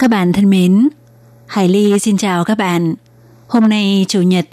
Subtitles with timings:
[0.00, 0.88] Các bạn thân mến,
[1.46, 2.94] Hải Ly xin chào các bạn.
[3.48, 4.46] Hôm nay Chủ nhật,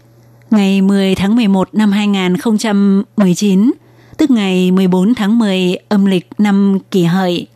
[0.52, 3.72] ngày 10 tháng 11 năm 2019,
[4.17, 7.48] tức ngày 14 tháng 10 âm lịch năm kỷ hợi.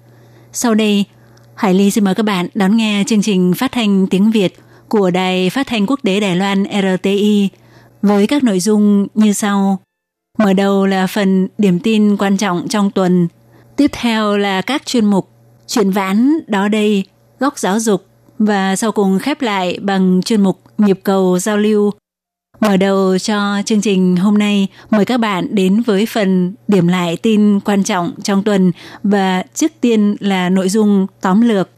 [0.54, 1.06] Sau đây,
[1.56, 5.12] Hải Ly xin mời các bạn đón nghe chương trình phát thanh tiếng Việt của
[5.12, 7.50] Đài Phát thanh Quốc tế Đài Loan RTI
[8.02, 9.80] với các nội dung như sau.
[10.38, 13.28] Mở đầu là phần điểm tin quan trọng trong tuần.
[13.76, 15.28] Tiếp theo là các chuyên mục
[15.68, 17.04] Chuyện vãn đó đây,
[17.42, 18.06] góc giáo dục
[18.40, 21.92] và sau cùng khép lại bằng chuyên mục nhịp cầu giao lưu.
[22.60, 27.18] Mở đầu cho chương trình hôm nay, mời các bạn đến với phần điểm lại
[27.18, 28.72] tin quan trọng trong tuần
[29.04, 31.70] và trước tiên là nội dung tóm lược.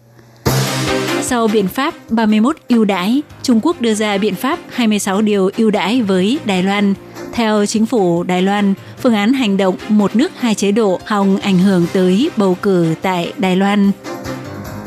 [1.22, 5.72] Sau biện pháp 31 ưu đãi, Trung Quốc đưa ra biện pháp 26 điều ưu
[5.72, 6.94] đãi với Đài Loan.
[7.34, 11.38] Theo chính phủ Đài Loan, phương án hành động một nước hai chế độ hòng
[11.38, 13.92] ảnh hưởng tới bầu cử tại Đài Loan.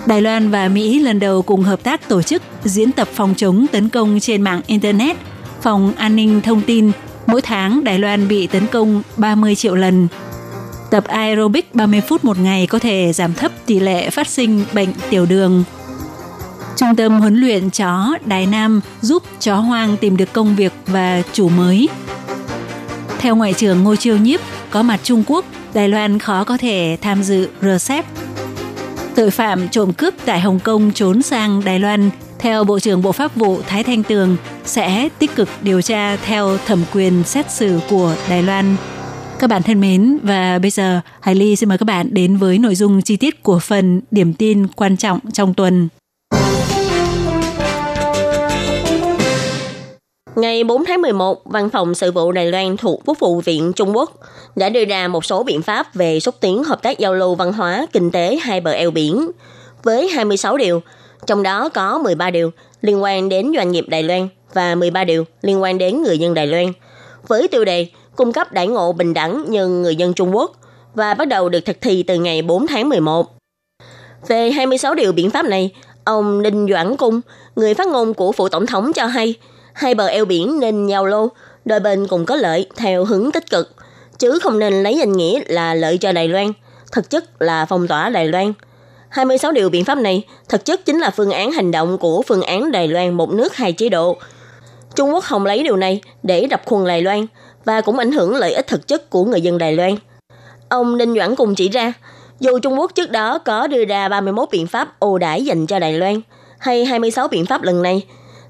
[0.07, 3.67] Đài Loan và Mỹ lần đầu cùng hợp tác tổ chức diễn tập phòng chống
[3.73, 5.17] tấn công trên mạng Internet,
[5.63, 6.91] phòng an ninh thông tin.
[7.27, 10.09] Mỗi tháng Đài Loan bị tấn công 30 triệu lần.
[10.91, 14.89] Tập aerobic 30 phút một ngày có thể giảm thấp tỷ lệ phát sinh bệnh
[15.11, 15.65] tiểu đường.
[16.77, 21.23] Trung tâm huấn luyện chó Đài Nam giúp chó hoang tìm được công việc và
[21.33, 21.89] chủ mới.
[23.19, 24.41] Theo Ngoại trưởng Ngô Chiêu Nhiếp,
[24.71, 28.05] có mặt Trung Quốc, Đài Loan khó có thể tham dự RCEP.
[29.17, 33.13] Tội phạm trộm cướp tại Hồng Kông trốn sang Đài Loan, theo Bộ trưởng Bộ
[33.13, 37.81] Pháp vụ Thái Thanh Tường, sẽ tích cực điều tra theo thẩm quyền xét xử
[37.91, 38.77] của Đài Loan.
[39.39, 42.59] Các bạn thân mến, và bây giờ Hải Ly xin mời các bạn đến với
[42.59, 45.89] nội dung chi tiết của phần điểm tin quan trọng trong tuần.
[50.37, 53.97] Ngày 4 tháng 11, Văn phòng Sự vụ Đài Loan thuộc Quốc vụ viện Trung
[53.97, 54.13] Quốc
[54.57, 57.53] đã đưa ra một số biện pháp về xúc tiến hợp tác giao lưu văn
[57.53, 59.31] hóa, kinh tế hai bờ eo biển,
[59.83, 60.83] với 26 điều,
[61.27, 65.25] trong đó có 13 điều liên quan đến doanh nghiệp Đài Loan và 13 điều
[65.43, 66.73] liên quan đến người dân Đài Loan,
[67.29, 67.87] với tiêu đề
[68.17, 70.53] cung cấp đãi ngộ bình đẳng như người dân Trung Quốc
[70.95, 73.27] và bắt đầu được thực thi từ ngày 4 tháng 11.
[74.29, 75.71] Về 26 điều biện pháp này,
[76.05, 77.21] ông Đinh Doãn Cung,
[77.57, 79.35] người phát ngôn của phủ tổng thống cho hay–
[79.77, 81.29] hai bờ eo biển nên giao lô,
[81.65, 83.75] đôi bên cùng có lợi theo hướng tích cực,
[84.19, 86.53] chứ không nên lấy danh nghĩa là lợi cho Đài Loan,
[86.93, 88.53] thực chất là phong tỏa Đài Loan.
[89.09, 92.43] 26 điều biện pháp này thực chất chính là phương án hành động của phương
[92.43, 94.17] án Đài Loan một nước hai chế độ.
[94.95, 97.27] Trung Quốc không lấy điều này để đập khuôn Đài Loan
[97.65, 99.95] và cũng ảnh hưởng lợi ích thực chất của người dân Đài Loan.
[100.69, 101.93] Ông Đinh Doãn cùng chỉ ra,
[102.41, 105.79] dù Trung Quốc trước đó có đưa ra 31 biện pháp ưu đãi dành cho
[105.79, 106.21] Đài Loan,
[106.59, 108.07] hay 26 biện pháp lần này,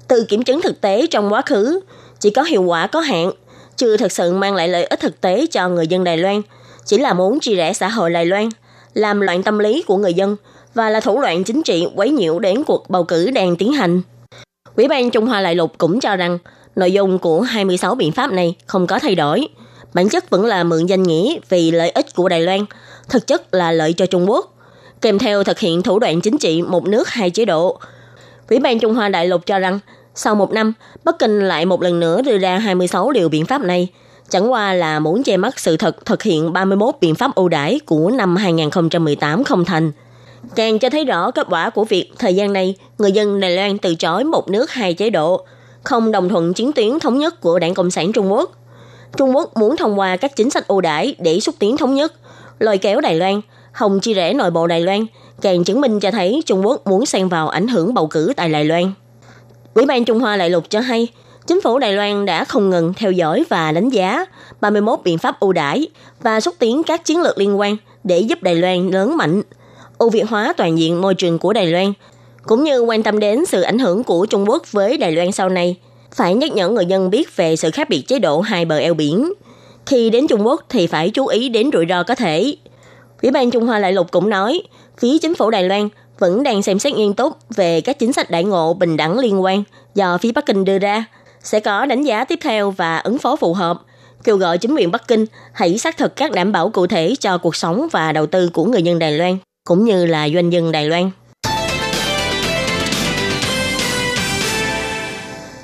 [0.07, 1.79] từ kiểm chứng thực tế trong quá khứ
[2.19, 3.31] chỉ có hiệu quả có hạn,
[3.75, 6.41] chưa thực sự mang lại lợi ích thực tế cho người dân Đài Loan,
[6.85, 8.49] chỉ là muốn chia rẽ xã hội Đài Loan,
[8.93, 10.35] làm loạn tâm lý của người dân
[10.73, 14.01] và là thủ đoạn chính trị quấy nhiễu đến cuộc bầu cử đang tiến hành.
[14.75, 16.37] Ủy ban Trung Hoa Đại Lục cũng cho rằng
[16.75, 19.47] nội dung của 26 biện pháp này không có thay đổi.
[19.93, 22.65] Bản chất vẫn là mượn danh nghĩa vì lợi ích của Đài Loan,
[23.09, 24.53] thực chất là lợi cho Trung Quốc.
[25.01, 27.79] Kèm theo thực hiện thủ đoạn chính trị một nước hai chế độ.
[28.49, 29.79] Ủy ban Trung Hoa Đại Lục cho rằng
[30.17, 30.73] sau một năm,
[31.03, 33.87] Bắc Kinh lại một lần nữa đưa ra 26 điều biện pháp này,
[34.29, 37.79] chẳng qua là muốn che mắt sự thật thực hiện 31 biện pháp ưu đãi
[37.85, 39.91] của năm 2018 không thành.
[40.55, 43.77] Càng cho thấy rõ kết quả của việc thời gian này, người dân Đài Loan
[43.77, 45.45] từ chối một nước hai chế độ,
[45.83, 48.51] không đồng thuận chiến tuyến thống nhất của Đảng Cộng sản Trung Quốc.
[49.17, 52.13] Trung Quốc muốn thông qua các chính sách ưu đãi để xúc tiến thống nhất,
[52.59, 53.41] lôi kéo Đài Loan,
[53.71, 55.05] hòng chia rẽ nội bộ Đài Loan,
[55.41, 58.49] càng chứng minh cho thấy Trung Quốc muốn xen vào ảnh hưởng bầu cử tại
[58.49, 58.91] Đài Loan.
[59.77, 61.07] Ủy ban Trung Hoa Đại lục cho hay,
[61.47, 64.25] chính phủ Đài Loan đã không ngừng theo dõi và đánh giá
[64.61, 65.87] 31 biện pháp ưu đãi
[66.21, 69.41] và xúc tiến các chiến lược liên quan để giúp Đài Loan lớn mạnh,
[69.97, 71.93] ưu việt hóa toàn diện môi trường của Đài Loan,
[72.43, 75.49] cũng như quan tâm đến sự ảnh hưởng của Trung Quốc với Đài Loan sau
[75.49, 75.75] này.
[76.15, 78.93] Phải nhắc nhở người dân biết về sự khác biệt chế độ hai bờ eo
[78.93, 79.33] biển.
[79.85, 82.55] Khi đến Trung Quốc thì phải chú ý đến rủi ro có thể.
[83.21, 84.61] Ủy ban Trung Hoa Đại lục cũng nói,
[84.97, 85.89] phía chính phủ Đài Loan
[86.19, 89.43] vẫn đang xem xét nghiêm túc về các chính sách đại ngộ bình đẳng liên
[89.43, 89.63] quan
[89.95, 91.05] do phía Bắc Kinh đưa ra,
[91.43, 93.81] sẽ có đánh giá tiếp theo và ứng phó phù hợp,
[94.23, 97.37] kêu gọi chính quyền Bắc Kinh hãy xác thực các đảm bảo cụ thể cho
[97.37, 99.37] cuộc sống và đầu tư của người dân Đài Loan,
[99.67, 101.11] cũng như là doanh nhân Đài Loan.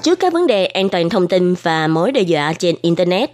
[0.04, 3.32] trước các vấn đề an toàn thông tin và mối đe dọa trên Internet.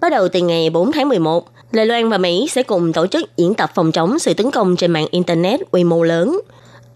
[0.00, 3.36] Bắt đầu từ ngày 4 tháng 11, Đài Loan và Mỹ sẽ cùng tổ chức
[3.36, 6.40] diễn tập phòng chống sự tấn công trên mạng Internet quy mô lớn.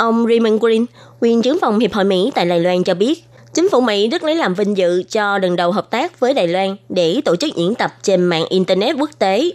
[0.03, 0.87] Ông Raymond Green,
[1.21, 4.23] quyền trưởng phòng Hiệp hội Mỹ tại Đài Loan cho biết, chính phủ Mỹ rất
[4.23, 7.57] lấy làm vinh dự cho lần đầu hợp tác với Đài Loan để tổ chức
[7.57, 9.51] diễn tập trên mạng Internet quốc tế,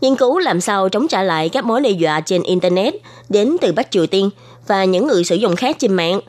[0.00, 2.94] nghiên cứu làm sao chống trả lại các mối đe dọa trên Internet
[3.28, 4.30] đến từ Bắc Triều Tiên
[4.66, 6.20] và những người sử dụng khác trên mạng.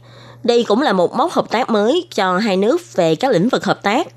[0.43, 3.63] Đây cũng là một mốc hợp tác mới cho hai nước về các lĩnh vực
[3.63, 4.07] hợp tác.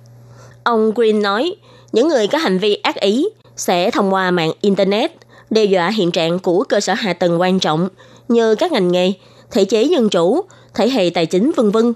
[0.64, 1.54] Ông Green nói,
[1.92, 5.12] những người có hành vi ác ý sẽ thông qua mạng Internet
[5.50, 7.88] đe dọa hiện trạng của cơ sở hạ tầng quan trọng
[8.28, 9.12] như các ngành nghề,
[9.50, 10.44] thể chế dân chủ,
[10.74, 11.92] thể hệ tài chính vân vân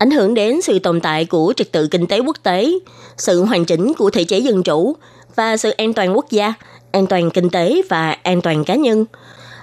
[0.00, 2.70] ảnh hưởng đến sự tồn tại của trật tự kinh tế quốc tế,
[3.16, 4.96] sự hoàn chỉnh của thể chế dân chủ
[5.36, 6.54] và sự an toàn quốc gia,
[6.92, 9.04] an toàn kinh tế và an toàn cá nhân.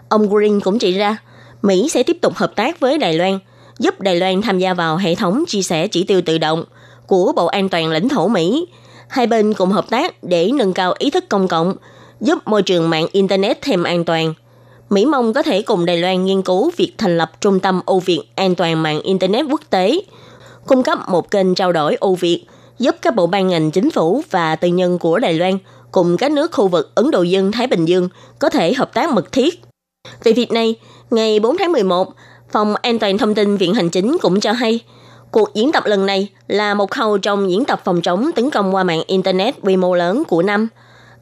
[0.10, 1.18] Ông Green cũng chỉ ra,
[1.62, 3.40] Mỹ sẽ tiếp tục hợp tác với Đài Loan,
[3.80, 6.64] giúp Đài Loan tham gia vào hệ thống chia sẻ chỉ tiêu tự động
[7.08, 8.68] của Bộ An toàn lãnh thổ Mỹ.
[9.08, 11.76] Hai bên cùng hợp tác để nâng cao ý thức công cộng,
[12.22, 14.34] giúp môi trường mạng Internet thêm an toàn.
[14.90, 18.00] Mỹ mong có thể cùng Đài Loan nghiên cứu việc thành lập Trung tâm Âu
[18.00, 20.02] Việt an toàn mạng Internet quốc tế,
[20.68, 22.46] cung cấp một kênh trao đổi Âu Việt,
[22.80, 25.58] giúp các bộ ban ngành chính phủ và tư nhân của Đài Loan
[25.92, 29.32] cùng các nước khu vực Ấn Độ Dương-Thái Bình Dương có thể hợp tác mật
[29.32, 29.62] thiết.
[30.24, 30.76] Về việc này,
[31.12, 32.14] ngày 4 tháng 11,
[32.52, 34.80] Phòng An toàn Thông tin Viện Hành Chính cũng cho hay,
[35.32, 38.76] cuộc diễn tập lần này là một khâu trong diễn tập phòng chống tấn công
[38.76, 40.68] qua mạng Internet quy mô lớn của năm.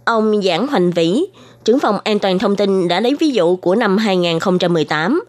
[0.06, 1.25] Ông Giảng Hoành Vĩ,
[1.65, 5.23] trưởng phòng an toàn thông tin đã lấy ví dụ của năm 2018.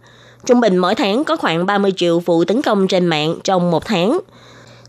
[0.46, 3.84] Trung bình mỗi tháng có khoảng 30 triệu vụ tấn công trên mạng trong một
[3.84, 4.20] tháng.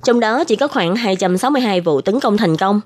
[0.03, 2.81] Trong đó chỉ có khoảng 262 vụ tấn công thành công.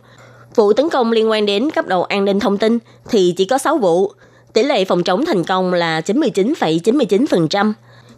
[0.56, 2.78] Vụ tấn công liên quan đến cấp độ an ninh thông tin
[3.10, 4.12] thì chỉ có 6 vụ.
[4.54, 7.74] Tỷ lệ phòng chống thành công là 99,99%.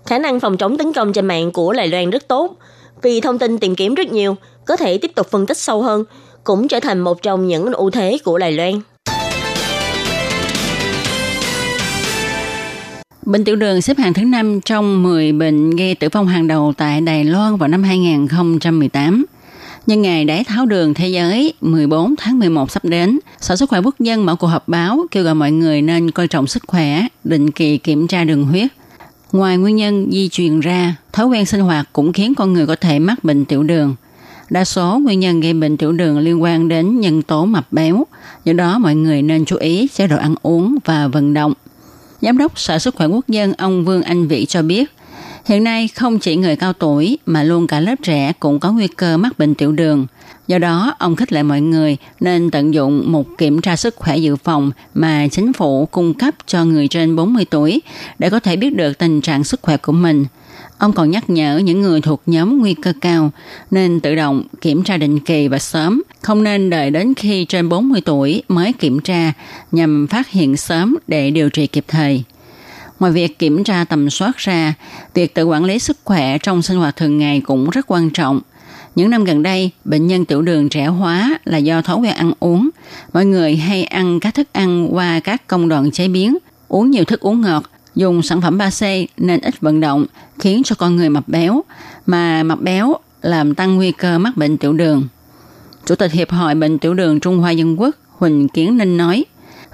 [0.05, 2.57] Khả năng phòng chống tấn công trên mạng của Đài Loan rất tốt.
[3.01, 4.35] Vì thông tin tìm kiếm rất nhiều,
[4.65, 6.03] có thể tiếp tục phân tích sâu hơn,
[6.43, 8.81] cũng trở thành một trong những ưu thế của Đài Loan.
[13.25, 16.73] Bệnh tiểu đường xếp hạng thứ 5 trong 10 bệnh gây tử vong hàng đầu
[16.77, 19.25] tại Đài Loan vào năm 2018.
[19.87, 23.79] Nhân ngày đái tháo đường thế giới 14 tháng 11 sắp đến, Sở Sức khỏe
[23.79, 27.07] Quốc dân mở cuộc họp báo kêu gọi mọi người nên coi trọng sức khỏe,
[27.23, 28.67] định kỳ kiểm tra đường huyết.
[29.31, 32.75] Ngoài nguyên nhân di truyền ra, thói quen sinh hoạt cũng khiến con người có
[32.75, 33.95] thể mắc bệnh tiểu đường.
[34.49, 38.07] Đa số nguyên nhân gây bệnh tiểu đường liên quan đến nhân tố mập béo,
[38.45, 41.53] do đó mọi người nên chú ý chế độ ăn uống và vận động.
[42.23, 44.91] Giám đốc Sở Sức khỏe Quốc dân ông Vương Anh Vĩ cho biết,
[45.45, 48.87] hiện nay không chỉ người cao tuổi mà luôn cả lớp trẻ cũng có nguy
[48.87, 50.07] cơ mắc bệnh tiểu đường.
[50.47, 54.17] Do đó, ông khích lệ mọi người nên tận dụng một kiểm tra sức khỏe
[54.17, 57.81] dự phòng mà chính phủ cung cấp cho người trên 40 tuổi
[58.19, 60.25] để có thể biết được tình trạng sức khỏe của mình–
[60.83, 63.31] Ông còn nhắc nhở những người thuộc nhóm nguy cơ cao
[63.71, 67.69] nên tự động kiểm tra định kỳ và sớm, không nên đợi đến khi trên
[67.69, 69.33] 40 tuổi mới kiểm tra
[69.71, 72.23] nhằm phát hiện sớm để điều trị kịp thời.
[72.99, 74.73] Ngoài việc kiểm tra tầm soát ra,
[75.13, 78.41] việc tự quản lý sức khỏe trong sinh hoạt thường ngày cũng rất quan trọng.
[78.95, 82.31] Những năm gần đây, bệnh nhân tiểu đường trẻ hóa là do thói quen ăn
[82.39, 82.69] uống.
[83.13, 86.37] Mọi người hay ăn các thức ăn qua các công đoạn chế biến,
[86.67, 87.63] uống nhiều thức uống ngọt
[87.95, 90.05] dùng sản phẩm 3C nên ít vận động
[90.39, 91.63] khiến cho con người mập béo,
[92.05, 95.07] mà mập béo làm tăng nguy cơ mắc bệnh tiểu đường.
[95.85, 99.25] Chủ tịch Hiệp hội Bệnh tiểu đường Trung Hoa Dân Quốc Huỳnh Kiến Ninh nói,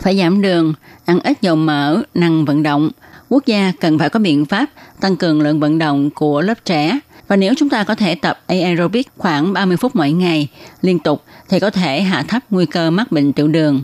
[0.02, 0.74] phải giảm đường,
[1.06, 2.90] ăn ít dầu mỡ, năng vận động.
[3.30, 4.66] Quốc gia cần phải có biện pháp
[5.02, 7.00] tăng cường lượng vận động của lớp trẻ.
[7.28, 10.48] Và nếu chúng ta có thể tập aerobic khoảng 30 phút mỗi ngày
[10.82, 13.84] liên tục thì có thể hạ thấp nguy cơ mắc bệnh tiểu đường.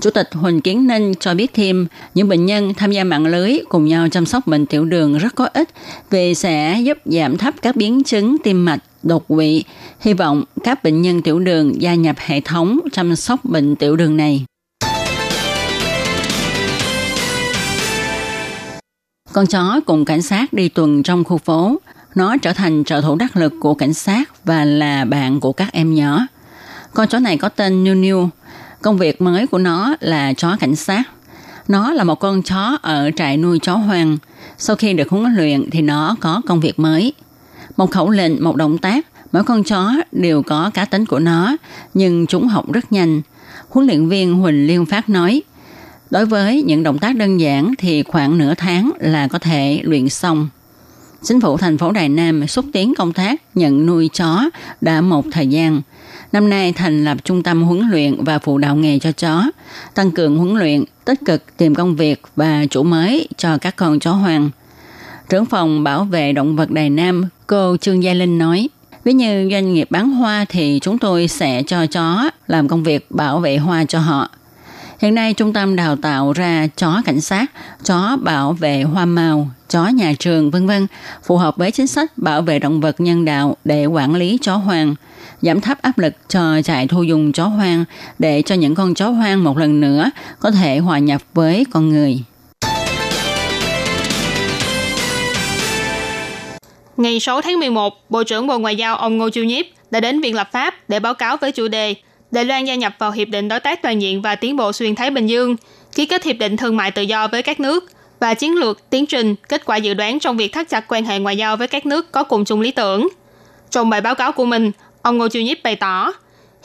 [0.00, 3.58] Chủ tịch Huỳnh Kiến Ninh cho biết thêm, những bệnh nhân tham gia mạng lưới
[3.68, 5.68] cùng nhau chăm sóc bệnh tiểu đường rất có ích
[6.10, 9.64] vì sẽ giúp giảm thấp các biến chứng tim mạch, đột quỵ.
[10.00, 13.96] Hy vọng các bệnh nhân tiểu đường gia nhập hệ thống chăm sóc bệnh tiểu
[13.96, 14.44] đường này.
[19.32, 21.76] Con chó cùng cảnh sát đi tuần trong khu phố.
[22.14, 25.72] Nó trở thành trợ thủ đắc lực của cảnh sát và là bạn của các
[25.72, 26.26] em nhỏ.
[26.94, 28.28] Con chó này có tên Niu Niu,
[28.82, 31.02] Công việc mới của nó là chó cảnh sát.
[31.68, 34.18] Nó là một con chó ở trại nuôi chó hoang.
[34.58, 37.12] Sau khi được huấn luyện thì nó có công việc mới.
[37.76, 41.56] Một khẩu lệnh, một động tác, mỗi con chó đều có cá tính của nó,
[41.94, 43.22] nhưng chúng học rất nhanh.
[43.68, 45.42] Huấn luyện viên Huỳnh Liên Phát nói,
[46.10, 50.08] đối với những động tác đơn giản thì khoảng nửa tháng là có thể luyện
[50.08, 50.48] xong.
[51.22, 55.24] Chính phủ thành phố Đài Nam xúc tiến công tác nhận nuôi chó đã một
[55.32, 55.80] thời gian.
[56.32, 59.44] Năm nay thành lập trung tâm huấn luyện và phụ đạo nghề cho chó,
[59.94, 64.00] tăng cường huấn luyện, tích cực tìm công việc và chủ mới cho các con
[64.00, 64.50] chó hoang.
[65.28, 68.68] Trưởng phòng bảo vệ động vật Đài Nam, cô Trương Gia Linh nói,
[69.04, 73.10] Ví như doanh nghiệp bán hoa thì chúng tôi sẽ cho chó làm công việc
[73.10, 74.30] bảo vệ hoa cho họ.
[75.00, 77.50] Hiện nay trung tâm đào tạo ra chó cảnh sát,
[77.84, 80.86] chó bảo vệ hoa màu, chó nhà trường vân vân
[81.26, 84.56] phù hợp với chính sách bảo vệ động vật nhân đạo để quản lý chó
[84.56, 84.94] hoang,
[85.42, 87.84] giảm thấp áp lực cho trại thu dùng chó hoang
[88.18, 91.88] để cho những con chó hoang một lần nữa có thể hòa nhập với con
[91.88, 92.18] người.
[96.96, 100.20] Ngày 6 tháng 11, Bộ trưởng Bộ Ngoại giao ông Ngô Chiêu Nhiếp đã đến
[100.20, 101.94] Viện Lập pháp để báo cáo với chủ đề
[102.30, 104.94] Đài Loan gia nhập vào Hiệp định Đối tác Toàn diện và Tiến bộ Xuyên
[104.94, 105.56] Thái Bình Dương,
[105.94, 107.84] ký kết Hiệp định Thương mại Tự do với các nước
[108.20, 111.18] và chiến lược, tiến trình, kết quả dự đoán trong việc thắt chặt quan hệ
[111.18, 113.08] ngoại giao với các nước có cùng chung lý tưởng.
[113.70, 114.70] Trong bài báo cáo của mình,
[115.02, 116.12] ông Ngô Chiêu Nhiếp bày tỏ,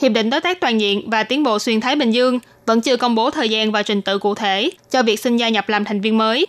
[0.02, 2.96] Hiệp định Đối tác Toàn diện và Tiến bộ Xuyên Thái Bình Dương vẫn chưa
[2.96, 5.84] công bố thời gian và trình tự cụ thể cho việc xin gia nhập làm
[5.84, 6.46] thành viên mới.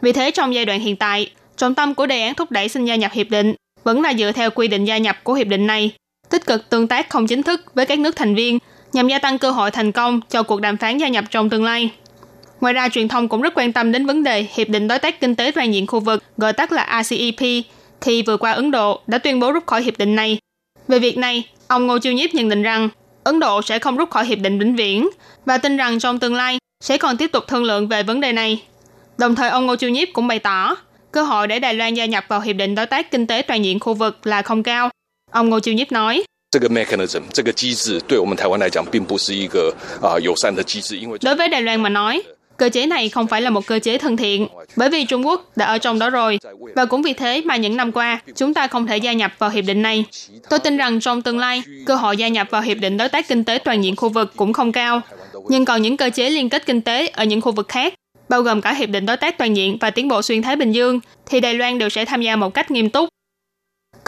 [0.00, 2.84] Vì thế, trong giai đoạn hiện tại, trọng tâm của đề án thúc đẩy xin
[2.84, 5.66] gia nhập hiệp định vẫn là dựa theo quy định gia nhập của hiệp định
[5.66, 5.92] này,
[6.30, 8.58] tích cực tương tác không chính thức với các nước thành viên
[8.92, 11.64] nhằm gia tăng cơ hội thành công cho cuộc đàm phán gia nhập trong tương
[11.64, 11.90] lai.
[12.60, 15.20] Ngoài ra, truyền thông cũng rất quan tâm đến vấn đề Hiệp định Đối tác
[15.20, 17.64] Kinh tế Toàn diện khu vực, gọi tắt là RCEP,
[18.00, 20.38] khi vừa qua Ấn Độ đã tuyên bố rút khỏi hiệp định này.
[20.88, 22.88] Về việc này, ông Ngô Chiêu Nhiếp nhận định rằng
[23.24, 25.08] Ấn Độ sẽ không rút khỏi hiệp định vĩnh viễn
[25.46, 28.32] và tin rằng trong tương lai sẽ còn tiếp tục thương lượng về vấn đề
[28.32, 28.62] này.
[29.18, 30.76] Đồng thời, ông Ngô Chiêu Nhiếp cũng bày tỏ
[31.12, 33.64] cơ hội để Đài Loan gia nhập vào Hiệp định Đối tác Kinh tế Toàn
[33.64, 34.90] diện khu vực là không cao.
[35.31, 42.21] Ông Ngô Chiêu Nhiếp nói, 这个 mechanism 这个机制对我们台湾来讲，并不是一个啊、友善的机制，因为 Đối với Đài Loan mà nói,
[42.57, 45.51] cơ chế này không phải là một cơ chế thân thiện, bởi vì Trung Quốc
[45.55, 46.39] đã ở trong đó rồi.
[46.75, 49.49] Và cũng vì thế mà những năm qua, chúng ta không thể gia nhập vào
[49.49, 50.05] hiệp định này.
[50.49, 53.27] Tôi tin rằng trong tương lai, cơ hội gia nhập vào hiệp định đối tác
[53.27, 55.01] kinh tế toàn diện khu vực cũng không cao.
[55.49, 57.93] Nhưng còn những cơ chế liên kết kinh tế ở những khu vực khác,
[58.29, 60.71] bao gồm cả hiệp định đối tác toàn diện và tiến bộ xuyên Thái Bình
[60.71, 63.09] Dương, thì Đài Loan đều sẽ tham gia một cách nghiêm túc.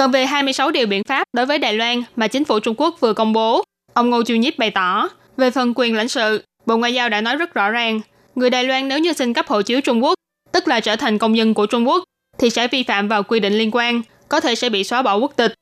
[0.01, 2.97] Còn về 26 điều biện pháp đối với Đài Loan mà chính phủ Trung Quốc
[3.01, 6.77] vừa công bố, ông Ngô Chiêu Nhiếp bày tỏ, về phần quyền lãnh sự, Bộ
[6.77, 8.01] Ngoại giao đã nói rất rõ ràng,
[8.35, 10.15] người Đài Loan nếu như xin cấp hộ chiếu Trung Quốc,
[10.53, 12.05] tức là trở thành công dân của Trung Quốc,
[12.39, 15.17] thì sẽ vi phạm vào quy định liên quan, có thể sẽ bị xóa bỏ
[15.17, 15.55] quốc tịch.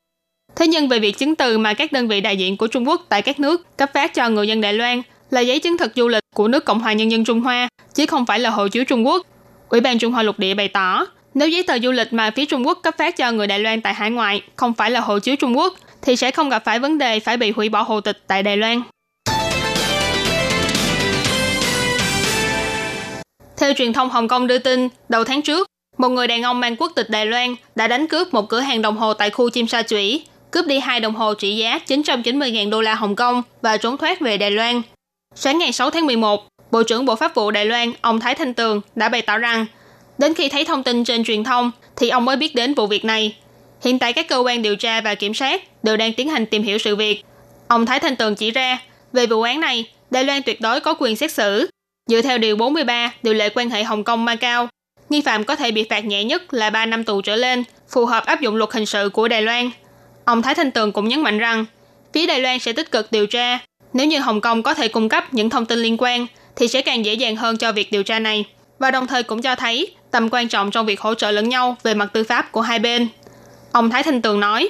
[0.55, 3.05] Thế nhưng về việc chứng từ mà các đơn vị đại diện của Trung Quốc
[3.09, 6.07] tại các nước cấp phát cho người dân Đài Loan là giấy chứng thực du
[6.07, 8.83] lịch của nước Cộng hòa Nhân dân Trung Hoa, chứ không phải là hộ chiếu
[8.83, 9.27] Trung Quốc.
[9.69, 11.05] Ủy ban Trung Hoa lục địa bày tỏ,
[11.39, 13.81] nếu giấy tờ du lịch mà phía Trung Quốc cấp phát cho người Đài Loan
[13.81, 16.79] tại hải ngoại không phải là hộ chiếu Trung Quốc, thì sẽ không gặp phải
[16.79, 18.81] vấn đề phải bị hủy bỏ hộ tịch tại Đài Loan.
[23.57, 25.67] Theo truyền thông Hồng Kông đưa tin, đầu tháng trước,
[25.97, 28.81] một người đàn ông mang quốc tịch Đài Loan đã đánh cướp một cửa hàng
[28.81, 32.69] đồng hồ tại khu Chim Sa Chủy, cướp đi hai đồng hồ trị giá 990.000
[32.69, 34.81] đô la Hồng Kông và trốn thoát về Đài Loan.
[35.35, 38.53] Sáng ngày 6 tháng 11, Bộ trưởng Bộ Pháp vụ Đài Loan, ông Thái Thanh
[38.53, 39.65] Tường đã bày tỏ rằng,
[40.19, 43.05] đến khi thấy thông tin trên truyền thông thì ông mới biết đến vụ việc
[43.05, 43.35] này.
[43.83, 46.63] Hiện tại các cơ quan điều tra và kiểm sát đều đang tiến hành tìm
[46.63, 47.23] hiểu sự việc.
[47.67, 48.79] Ông Thái Thanh Tường chỉ ra,
[49.13, 51.69] về vụ án này, Đài Loan tuyệt đối có quyền xét xử.
[52.07, 54.67] Dựa theo Điều 43, Điều lệ quan hệ Hồng Kông Macau,
[55.09, 58.05] nghi phạm có thể bị phạt nhẹ nhất là 3 năm tù trở lên, phù
[58.05, 59.69] hợp áp dụng luật hình sự của Đài Loan.
[60.25, 61.65] Ông Thái Thanh Tường cũng nhấn mạnh rằng,
[62.13, 63.59] phía Đài Loan sẽ tích cực điều tra.
[63.93, 66.81] Nếu như Hồng Kông có thể cung cấp những thông tin liên quan, thì sẽ
[66.81, 68.45] càng dễ dàng hơn cho việc điều tra này
[68.79, 71.75] và đồng thời cũng cho thấy tầm quan trọng trong việc hỗ trợ lẫn nhau
[71.83, 73.07] về mặt tư pháp của hai bên.
[73.71, 74.69] Ông Thái Thanh Tường nói,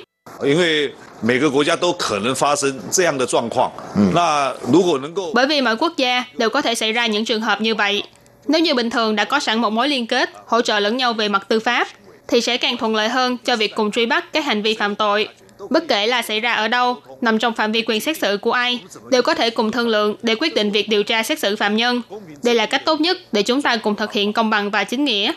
[5.33, 8.03] bởi vì mọi quốc gia đều có thể xảy ra những trường hợp như vậy.
[8.47, 11.13] Nếu như bình thường đã có sẵn một mối liên kết hỗ trợ lẫn nhau
[11.13, 11.87] về mặt tư pháp,
[12.27, 14.95] thì sẽ càng thuận lợi hơn cho việc cùng truy bắt các hành vi phạm
[14.95, 15.27] tội.
[15.69, 18.51] Bất kể là xảy ra ở đâu, nằm trong phạm vi quyền xét xử của
[18.51, 21.55] ai, đều có thể cùng thương lượng để quyết định việc điều tra xét xử
[21.55, 22.01] phạm nhân.
[22.43, 25.05] Đây là cách tốt nhất để chúng ta cùng thực hiện công bằng và chính
[25.05, 25.31] nghĩa.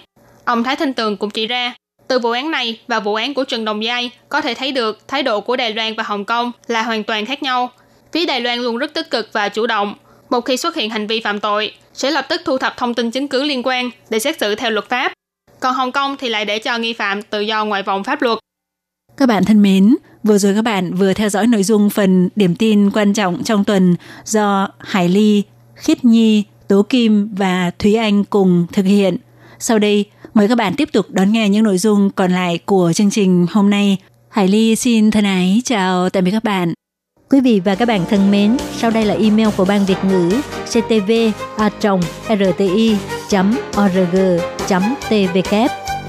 [0.44, 1.74] Ông Thái Thanh Tường cũng chỉ ra,
[2.08, 5.08] từ vụ án này và vụ án của Trần Đồng Giai có thể thấy được
[5.08, 7.70] thái độ của Đài Loan và Hồng Kông là hoàn toàn khác nhau.
[8.12, 9.94] Phía Đài Loan luôn rất tích cực và chủ động.
[10.30, 13.10] Một khi xuất hiện hành vi phạm tội, sẽ lập tức thu thập thông tin
[13.10, 15.12] chứng cứ liên quan để xét xử theo luật pháp.
[15.60, 18.38] Còn Hồng Kông thì lại để cho nghi phạm tự do ngoại vòng pháp luật.
[19.22, 22.54] Các bạn thân mến, vừa rồi các bạn vừa theo dõi nội dung phần điểm
[22.54, 25.42] tin quan trọng trong tuần do Hải Ly,
[25.74, 29.16] Khiết Nhi, Tố Kim và Thúy Anh cùng thực hiện.
[29.58, 32.92] Sau đây, mời các bạn tiếp tục đón nghe những nội dung còn lại của
[32.94, 33.96] chương trình hôm nay.
[34.28, 36.72] Hải Ly xin thân ái chào tạm biệt các bạn.
[37.30, 40.40] Quý vị và các bạn thân mến, sau đây là email của Ban Việt ngữ
[40.66, 41.12] ctv
[41.56, 41.70] a
[42.28, 42.96] rti
[43.80, 44.16] org
[45.08, 45.81] tvk